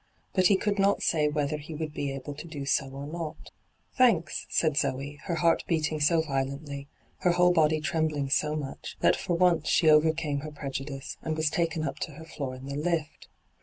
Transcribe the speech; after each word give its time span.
But 0.33 0.47
he 0.47 0.55
could 0.57 0.79
not 0.79 1.03
say 1.03 1.27
whether 1.27 1.59
he 1.59 1.75
would 1.75 1.93
be 1.93 2.11
able 2.11 2.33
to 2.33 2.47
do 2.47 2.65
so 2.65 2.89
or 2.89 3.05
not.' 3.05 3.51
'Thanks,' 3.93 4.47
said 4.49 4.75
Zoe, 4.75 5.19
her 5.25 5.35
heart 5.35 5.63
beating 5.67 6.01
bo 6.09 6.23
violently, 6.23 6.87
her 7.19 7.33
whole 7.33 7.53
body 7.53 7.79
trembling 7.79 8.31
so 8.31 8.55
much, 8.55 8.97
that 9.01 9.15
for 9.15 9.35
once 9.35 9.67
she 9.69 9.91
overcame 9.91 10.39
her 10.39 10.49
prejudice, 10.51 11.17
and 11.21 11.37
was 11.37 11.51
taken 11.51 11.83
up 11.83 11.99
to 11.99 12.13
her 12.13 12.25
floor 12.25 12.55
in 12.55 12.65
the 12.65 12.75
lift. 12.77 13.27